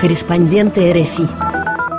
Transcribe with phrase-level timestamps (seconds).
[0.00, 1.26] Корреспонденты РФИ.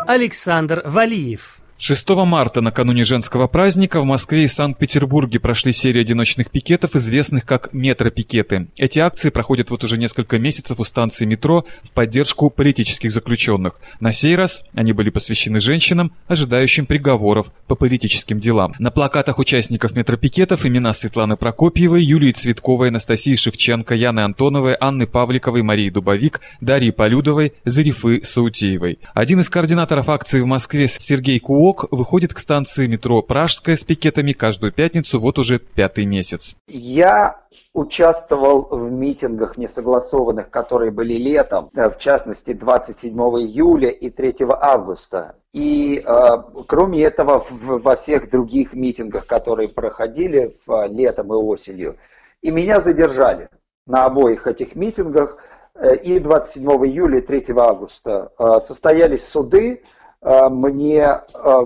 [0.08, 1.57] Александр Валиев.
[1.80, 7.72] 6 марта, накануне женского праздника, в Москве и Санкт-Петербурге прошли серии одиночных пикетов, известных как
[7.72, 8.70] метропикеты.
[8.78, 13.80] Эти акции проходят вот уже несколько месяцев у станции метро в поддержку политических заключенных.
[14.00, 18.74] На сей раз они были посвящены женщинам, ожидающим приговоров по политическим делам.
[18.80, 25.62] На плакатах участников метропикетов имена Светланы Прокопьевой, Юлии Цветковой, Анастасии Шевченко, Яны Антоновой, Анны Павликовой,
[25.62, 28.98] Марии Дубовик, Дарьи Полюдовой, Зарифы Саутеевой.
[29.14, 33.84] Один из координаторов акции в Москве, Сергей Куо, УОК выходит к станции метро «Пражская» с
[33.84, 36.56] пикетами каждую пятницу вот уже пятый месяц.
[36.70, 37.42] Я
[37.74, 45.36] участвовал в митингах несогласованных, которые были летом, э, в частности 27 июля и 3 августа.
[45.52, 51.36] И э, кроме этого, в, во всех других митингах, которые проходили в, э, летом и
[51.36, 51.98] осенью.
[52.42, 53.50] И меня задержали
[53.86, 55.38] на обоих этих митингах.
[55.76, 58.32] Э, и 27 июля и 3 августа
[58.62, 59.84] состоялись суды,
[60.22, 61.66] мне э,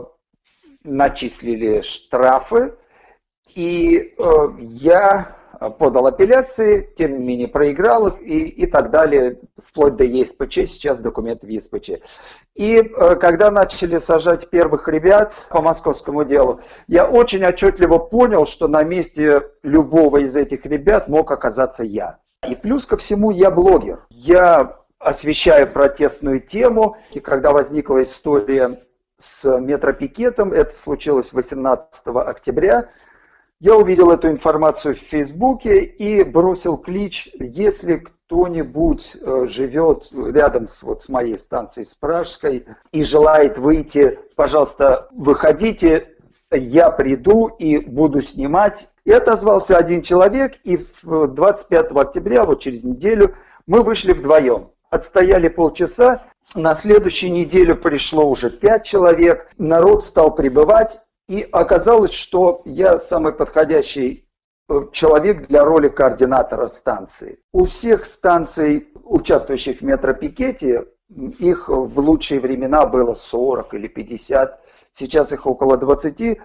[0.83, 2.75] начислили штрафы,
[3.53, 5.35] и э, я
[5.77, 11.01] подал апелляции, тем не менее проиграл их и, и так далее, вплоть до ЕСПЧ, сейчас
[11.01, 11.91] документы в ЕСПЧ.
[12.55, 12.81] И
[13.19, 19.43] когда начали сажать первых ребят по московскому делу, я очень отчетливо понял, что на месте
[19.61, 22.17] любого из этих ребят мог оказаться я.
[22.49, 24.07] И плюс ко всему я блогер.
[24.09, 26.97] Я освещая протестную тему.
[27.11, 28.79] И когда возникла история
[29.17, 32.89] с метропикетом, это случилось 18 октября,
[33.59, 40.81] я увидел эту информацию в Фейсбуке и бросил клич, если кто-нибудь э, живет рядом с,
[40.81, 46.15] вот, с моей станцией, с Пражской, и желает выйти, пожалуйста, выходите,
[46.49, 48.89] я приду и буду снимать.
[49.05, 53.35] И отозвался один человек, и 25 октября, вот через неделю,
[53.67, 60.99] мы вышли вдвоем отстояли полчаса, на следующей неделе пришло уже пять человек, народ стал прибывать,
[61.27, 64.27] и оказалось, что я самый подходящий
[64.69, 67.39] э, человек для роли координатора станции.
[67.53, 70.87] У всех станций, участвующих в метропикете,
[71.39, 74.60] их в лучшие времена было 40 или 50
[74.93, 76.37] сейчас их около 20, э,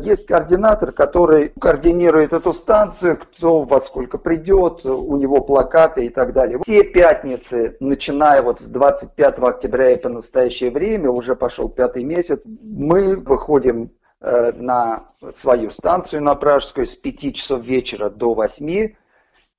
[0.00, 6.32] есть координатор, который координирует эту станцию, кто во сколько придет, у него плакаты и так
[6.32, 6.58] далее.
[6.62, 12.42] Все пятницы, начиная вот с 25 октября и по настоящее время, уже пошел пятый месяц,
[12.46, 13.90] мы выходим
[14.20, 18.94] э, на свою станцию на Пражскую с 5 часов вечера до 8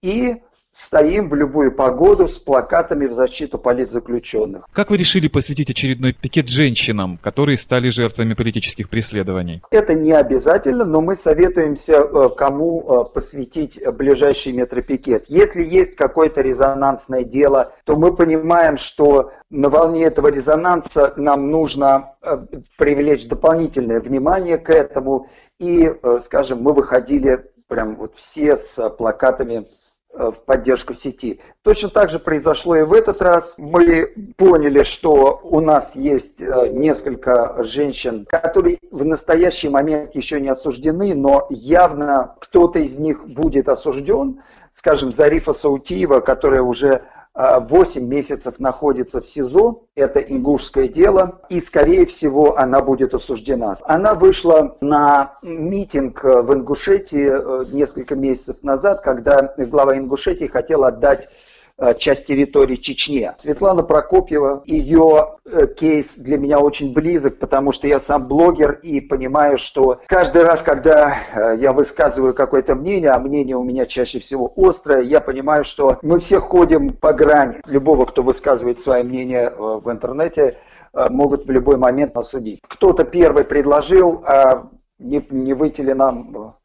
[0.01, 0.41] и
[0.71, 4.65] стоим в любую погоду с плакатами в защиту политзаключенных.
[4.71, 9.61] Как вы решили посвятить очередной пикет женщинам, которые стали жертвами политических преследований?
[9.69, 15.25] Это не обязательно, но мы советуемся, э, кому э, посвятить ближайший метропикет.
[15.27, 22.15] Если есть какое-то резонансное дело, то мы понимаем, что на волне этого резонанса нам нужно
[22.21, 22.37] э,
[22.77, 25.27] привлечь дополнительное внимание к этому.
[25.59, 25.93] И,
[26.23, 29.67] скажем, мы выходили прям вот все с плакатами
[30.13, 31.39] в поддержку сети.
[31.63, 33.55] Точно так же произошло и в этот раз.
[33.57, 40.49] Мы поняли, что у нас есть э, несколько женщин, которые в настоящий момент еще не
[40.49, 44.41] осуждены, но явно кто-то из них будет осужден.
[44.71, 51.59] Скажем, Зарифа Саутиева, которая уже 8 а, месяцев находится в СИЗО, это ингушское дело, и,
[51.61, 53.77] скорее всего, она будет осуждена.
[53.83, 61.29] Она вышла на митинг в Ингушетии э, несколько месяцев назад, когда глава Ингушетии хотел отдать
[61.29, 61.50] Э,
[61.97, 63.33] часть территории Чечне.
[63.37, 69.01] Светлана Прокопьева, ее э, кейс для меня очень близок, потому что я сам блогер и
[69.01, 74.19] понимаю, что каждый раз, когда э, я высказываю какое-то мнение, а мнение у меня чаще
[74.19, 77.61] всего острое, я понимаю, что мы все ходим по грани.
[77.65, 80.57] Любого, кто высказывает свое мнение в интернете,
[80.93, 82.59] могут в любой момент осудить.
[82.67, 86.55] Кто-то первый предложил, а не, не выйти ли нам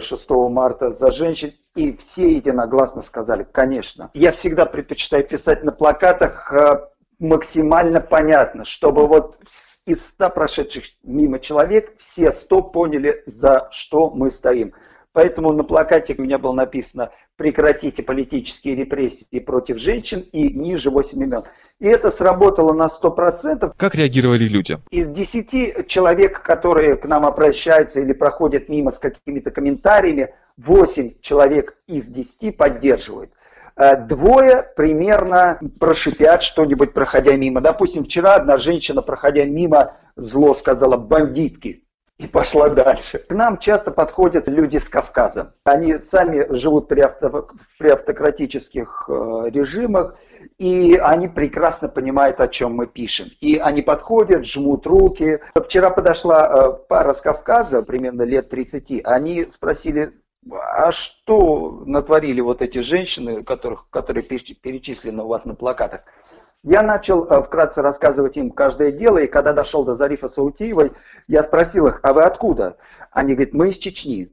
[0.00, 4.10] 6 марта за женщин, и все единогласно сказали, конечно.
[4.14, 6.86] Я всегда предпочитаю писать на плакатах э,
[7.18, 9.38] максимально понятно, чтобы вот
[9.86, 14.74] из ста прошедших мимо человек все сто поняли, за что мы стоим.
[15.12, 21.22] Поэтому на плакате у меня было написано «Прекратите политические репрессии против женщин» и ниже 8
[21.22, 21.42] имен.
[21.78, 23.72] И это сработало на 100%.
[23.78, 24.76] Как реагировали люди?
[24.90, 31.78] Из 10 человек, которые к нам обращаются или проходят мимо с какими-то комментариями, 8 человек
[31.86, 33.30] из 10 поддерживают.
[33.74, 37.62] Э, двое примерно прошипят что-нибудь, проходя мимо.
[37.62, 41.84] Допустим, вчера одна женщина, проходя мимо, зло сказала «бандитки».
[42.20, 43.18] И пошла дальше.
[43.18, 45.54] К нам часто подходят люди с Кавказа.
[45.64, 49.12] Они сами живут при, авто, при автократических э,
[49.50, 50.16] режимах,
[50.58, 53.28] и они прекрасно понимают, о чем мы пишем.
[53.40, 55.40] И они подходят, жмут руки.
[55.54, 59.00] Вчера подошла э, пара с Кавказа, примерно лет 30.
[59.04, 60.12] Они спросили,
[60.52, 66.02] а что натворили вот эти женщины, которых, которые перечислены у вас на плакатах?
[66.62, 70.92] Я начал э, вкратце рассказывать им каждое дело, и когда дошел до Зарифа Саутиевой,
[71.26, 72.76] я спросил их, а вы откуда?
[73.10, 74.30] Они говорят, мы из Чечни.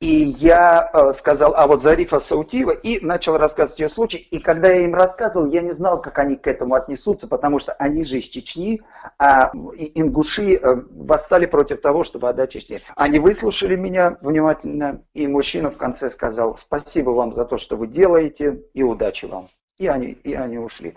[0.00, 4.16] И я э, сказал, а вот Зарифа Саутиева, и начал рассказывать ее случай.
[4.16, 7.72] И когда я им рассказывал, я не знал, как они к этому отнесутся, потому что
[7.74, 8.80] они же из Чечни,
[9.18, 12.80] а ингуши э, восстали против того, чтобы отдать Чечне.
[12.96, 17.86] Они выслушали меня внимательно, и мужчина в конце сказал, спасибо вам за то, что вы
[17.86, 19.46] делаете, и удачи вам
[19.80, 20.92] и они, и они ушли.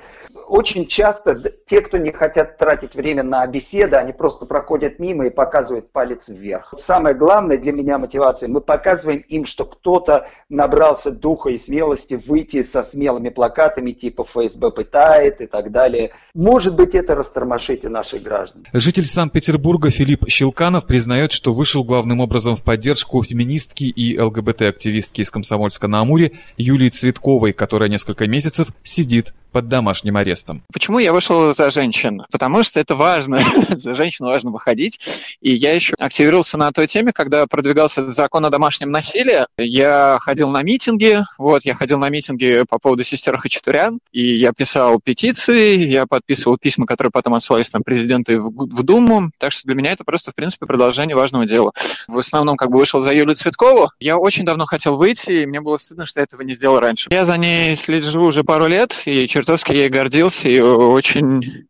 [0.48, 5.30] Очень часто те, кто не хотят тратить время на беседы, они просто проходят мимо и
[5.30, 6.74] показывают палец вверх.
[6.86, 12.62] Самое главное для меня мотивация, мы показываем им, что кто-то набрался духа и смелости выйти
[12.62, 16.12] со смелыми плакатами типа ФСБ пытает и так далее.
[16.34, 18.66] Может быть, это растормошит и наших граждан.
[18.74, 25.32] Житель Санкт-Петербурга Филипп Щелканов признает, что вышел главным образом в поддержку феминистки и ЛГБТ-активистки из
[25.32, 30.64] Комсомольска на Амуре Юлии Цветковой, которая несколько месяцев сидит под домашним арестом.
[30.74, 32.24] Почему я вышел за женщин?
[32.32, 33.40] Потому что это важно.
[33.70, 35.00] за женщин важно выходить.
[35.42, 39.46] И я еще активировался на той теме, когда продвигался закон о домашнем насилии.
[39.58, 41.24] Я ходил на митинги.
[41.38, 44.00] Вот, я ходил на митинги по поводу сестер Хачатурян.
[44.12, 48.84] И я писал петиции, я подписывал письма, которые потом отсылались там президенту и в, в
[48.84, 49.30] Думу.
[49.38, 51.72] Так что для меня это просто, в принципе, продолжение важного дела.
[52.08, 53.92] В основном, как бы вышел за Юлию Цветкову.
[54.00, 57.10] Я очень давно хотел выйти, и мне было стыдно, что я этого не сделал раньше.
[57.12, 61.68] Я за ней слежу уже пару лет, и чертовски ей гордился и очень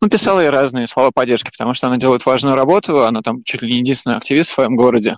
[0.00, 3.62] ну, писал ей разные слова поддержки, потому что она делает важную работу, она там чуть
[3.62, 5.16] ли не единственный активист в своем городе.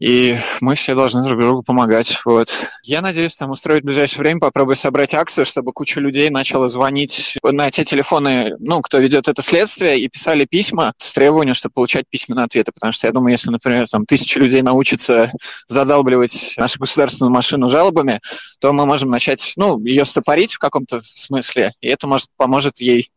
[0.00, 2.18] И мы все должны друг другу помогать.
[2.24, 2.48] Вот.
[2.82, 7.38] Я надеюсь, там устроить в ближайшее время, попробую собрать акцию, чтобы куча людей начала звонить
[7.42, 12.06] на те телефоны, ну, кто ведет это следствие, и писали письма с требованием, чтобы получать
[12.08, 12.72] письменные ответы.
[12.72, 15.30] Потому что я думаю, если, например, там тысяча людей научатся
[15.66, 18.20] задалбливать нашу государственную машину жалобами,
[18.58, 23.10] то мы можем начать, ну, ее стопорить в каком-то смысле, и это может поможет ей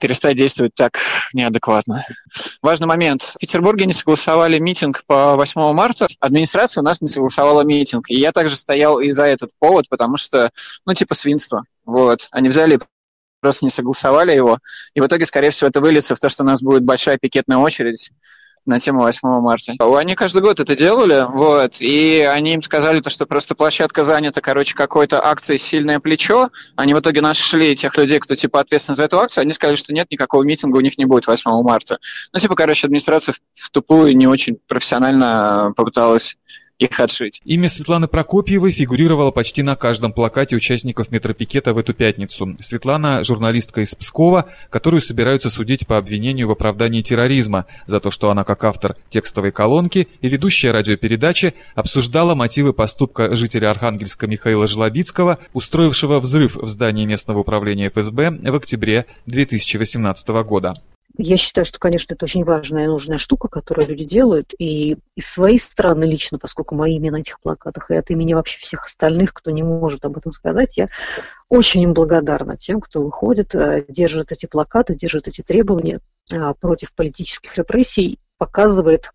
[0.00, 0.98] перестать действовать так
[1.32, 2.04] неадекватно.
[2.60, 3.22] Важный момент.
[3.22, 6.06] В Петербурге не согласовали митинг по 8 марта.
[6.20, 8.10] Администрация у нас не согласовала митинг.
[8.10, 10.50] И я также стоял и за этот повод, потому что,
[10.86, 11.64] ну, типа свинство.
[11.84, 12.28] Вот.
[12.30, 12.80] Они взяли
[13.40, 14.58] просто не согласовали его.
[14.94, 17.58] И в итоге, скорее всего, это выльется в то, что у нас будет большая пикетная
[17.58, 18.12] очередь
[18.66, 19.74] на тему 8 марта.
[19.96, 24.40] Они каждый год это делали, вот, и они им сказали, то, что просто площадка занята,
[24.40, 26.50] короче, какой-то акцией «Сильное плечо».
[26.76, 29.42] Они в итоге нашли тех людей, кто, типа, ответственен за эту акцию.
[29.42, 31.98] Они сказали, что нет, никакого митинга у них не будет 8 марта.
[32.32, 36.36] Ну, типа, короче, администрация в тупую не очень профессионально попыталась
[36.82, 37.40] их отшить.
[37.44, 42.56] Имя Светланы Прокопьевой фигурировало почти на каждом плакате участников метропикета в эту пятницу.
[42.60, 48.30] Светлана– журналистка из Пскова, которую собираются судить по обвинению в оправдании терроризма за то, что
[48.30, 55.38] она как автор текстовой колонки и ведущая радиопередачи обсуждала мотивы поступка жителя Архангельска Михаила Жлобицкого,
[55.52, 60.80] устроившего взрыв в здании местного управления ФСБ в октябре 2018 года.
[61.18, 64.54] Я считаю, что, конечно, это очень важная и нужная штука, которую люди делают.
[64.58, 68.58] И из своей стороны лично, поскольку мои имя на этих плакатах, и от имени вообще
[68.58, 70.86] всех остальных, кто не может об этом сказать, я
[71.48, 76.00] очень им благодарна тем, кто выходит, э, держит эти плакаты, держит эти требования
[76.32, 79.12] э, против политических репрессий, показывает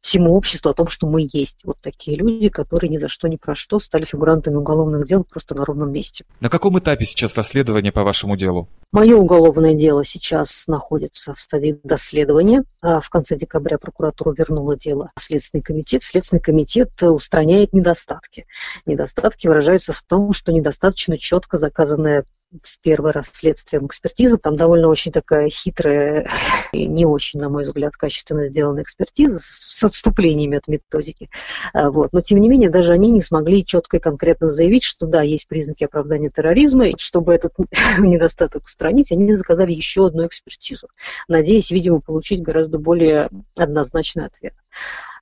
[0.00, 1.64] всему обществу о том, что мы есть.
[1.64, 5.54] Вот такие люди, которые ни за что, ни про что стали фигурантами уголовных дел просто
[5.54, 6.24] на ровном месте.
[6.40, 8.68] На каком этапе сейчас расследование по вашему делу?
[8.92, 12.62] Мое уголовное дело сейчас находится в стадии доследования.
[12.80, 16.02] А в конце декабря прокуратура вернула дело в Следственный комитет.
[16.02, 18.46] Следственный комитет устраняет недостатки.
[18.86, 22.24] Недостатки выражаются в том, что недостаточно четко заказанная
[22.62, 24.38] в первый раз следствием экспертиза.
[24.38, 26.28] Там довольно очень такая хитрая
[26.72, 31.30] и не очень, на мой взгляд, качественно сделанная экспертиза с отступлениями от методики.
[31.72, 32.12] А, вот.
[32.12, 35.48] Но, тем не менее, даже они не смогли четко и конкретно заявить, что да, есть
[35.48, 37.54] признаки оправдания терроризма, и чтобы этот
[37.98, 40.88] недостаток устранить, они заказали еще одну экспертизу,
[41.28, 44.54] надеясь, видимо, получить гораздо более однозначный ответ.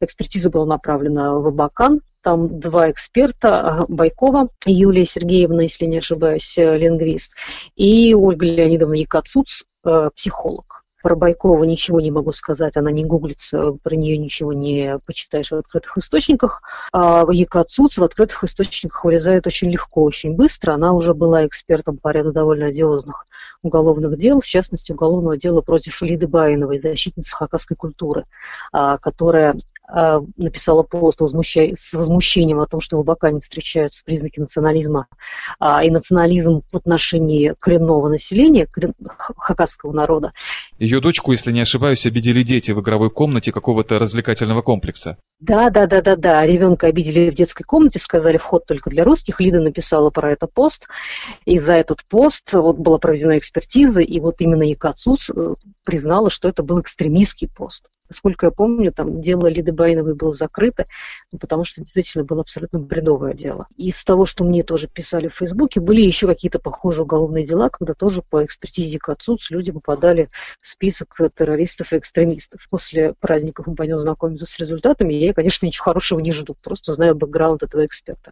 [0.00, 2.00] Экспертиза была направлена в Абакан.
[2.22, 7.36] Там два эксперта, Байкова Юлия Сергеевна, если не ошибаюсь, лингвист,
[7.76, 10.81] и Ольга Леонидовна Якацуц, э, психолог.
[11.02, 15.56] Про Байкова ничего не могу сказать, она не гуглится, про нее ничего не почитаешь в
[15.56, 16.60] открытых источниках.
[16.92, 20.74] А Якацуц в открытых источниках вылезает очень легко, очень быстро.
[20.74, 23.26] Она уже была экспертом по ряду довольно одиозных
[23.62, 28.24] уголовных дел, в частности, уголовного дела против Лиды Баиновой, защитницы хакасской культуры,
[28.72, 29.54] а, которая
[29.88, 35.06] а, написала пост с возмущением о том, что в Абакане встречаются признаки национализма
[35.58, 38.66] а, и национализм в отношении коренного населения,
[39.16, 40.30] хакасского народа.
[40.92, 45.16] Ее дочку, если не ошибаюсь, обидели дети в игровой комнате какого-то развлекательного комплекса.
[45.40, 46.44] Да, да, да, да, да.
[46.44, 49.40] Ребенка обидели в детской комнате, сказали вход только для русских.
[49.40, 50.88] Лида написала про это пост.
[51.46, 56.46] И за этот пост вот была проведена экспертиза, и вот именно Якацуц э, признала, что
[56.46, 57.86] это был экстремистский пост.
[58.12, 60.84] Насколько я помню, там дело Лиды Байновой было закрыто,
[61.32, 63.66] ну, потому что действительно было абсолютно бредовое дело.
[63.78, 67.94] Из того, что мне тоже писали в Фейсбуке, были еще какие-то похожие уголовные дела, когда
[67.94, 70.28] тоже по экспертизе Якацуц люди попадали
[70.58, 72.68] в список террористов и экстремистов.
[72.68, 75.14] После праздников мы пойдем знакомиться с результатами.
[75.14, 78.30] Я конечно, ничего хорошего не жду, просто знаю бэкграунд этого эксперта.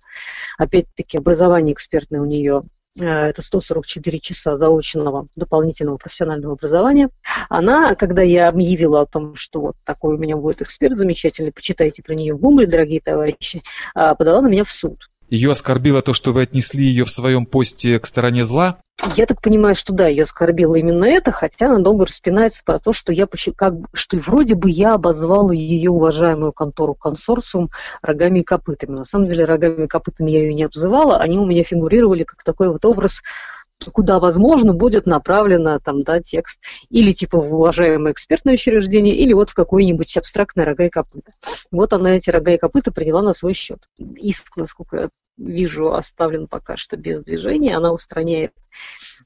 [0.58, 2.60] Опять-таки, образование экспертное у нее
[2.99, 7.11] это 144 часа заочного дополнительного профессионального образования.
[7.49, 12.02] Она, когда я объявила о том, что вот такой у меня будет эксперт замечательный, почитайте
[12.02, 13.62] про нее в Гугле, дорогие товарищи,
[13.94, 15.09] э, подала на меня в суд.
[15.30, 18.78] Ее оскорбило то, что вы отнесли ее в своем посте к стороне зла?
[19.16, 22.92] Я так понимаю, что да, ее оскорбило именно это, хотя она долго распинается про то,
[22.92, 27.70] что я как что вроде бы я обозвала ее уважаемую контору консорциум
[28.02, 28.96] рогами и копытами.
[28.96, 32.42] На самом деле рогами и копытами я ее не обзывала, они у меня фигурировали как
[32.44, 33.22] такой вот образ
[33.92, 39.50] куда, возможно, будет направлено там, да, текст или типа в уважаемое экспертное учреждение, или вот
[39.50, 41.32] в какое-нибудь абстрактное рога и копыта.
[41.72, 43.88] Вот она эти рога и копыта приняла на свой счет.
[44.16, 45.08] Иск, насколько я
[45.40, 47.76] вижу, оставлен пока что без движения.
[47.76, 48.52] Она устраняет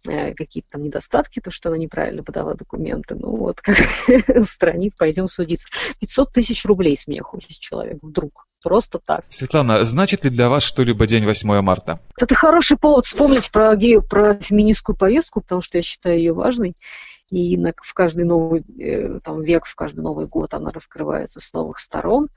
[0.09, 3.17] э, какие-то там недостатки, то, что она неправильно подала документы.
[3.17, 3.77] Ну вот, как
[4.29, 5.69] устранит, пойдем судиться.
[6.01, 8.47] 500 тысяч рублей с меня хочет человек вдруг.
[8.63, 9.25] Просто так.
[9.29, 12.01] Светлана, значит ли для вас что-либо день 8 марта?
[12.19, 16.75] Это хороший повод вспомнить про гею, про феминистскую повестку, потому что я считаю ее важной
[17.31, 21.53] и на, в каждый новый э, там, век, в каждый Новый год она раскрывается с
[21.53, 22.29] новых сторон.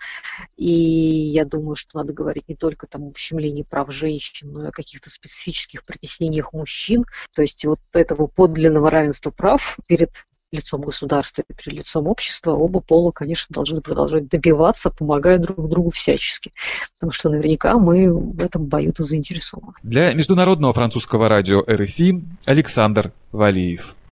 [0.55, 4.69] И я думаю, что надо говорить не только там, об ущемлении прав женщин, но и
[4.69, 7.03] о каких-то специфических притеснениях мужчин.
[7.35, 12.79] То есть вот этого подлинного равенства прав перед лицом государства и перед лицом общества, оба
[12.79, 16.53] пола, конечно, должны продолжать добиваться, помогая друг другу всячески.
[16.95, 19.73] Потому что наверняка мы в этом бою-то заинтересованы.
[19.83, 23.96] Для Международного французского радио РФИ Александр Валиев.